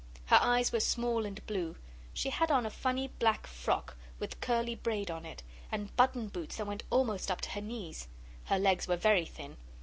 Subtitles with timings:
[0.25, 1.75] Her eyes were small and blue.
[2.11, 6.55] She had on a funny black frock, with curly braid on it, and button boots
[6.57, 8.07] that went almost up to her knees.
[8.45, 9.57] Her legs were very thin.